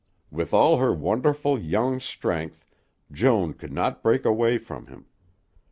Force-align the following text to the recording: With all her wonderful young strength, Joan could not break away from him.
With 0.31 0.51
all 0.51 0.79
her 0.79 0.91
wonderful 0.91 1.59
young 1.59 1.99
strength, 1.99 2.65
Joan 3.11 3.53
could 3.53 3.71
not 3.71 4.01
break 4.01 4.25
away 4.25 4.57
from 4.57 4.87
him. 4.87 5.05